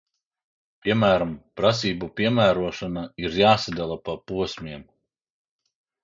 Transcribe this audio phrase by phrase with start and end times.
[0.85, 4.87] Piemēram, prasību piemērošana ir jāsadala pa posmiem.